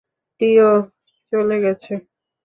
[0.41, 0.67] প্রিয়
[1.33, 1.93] চলে গেছে।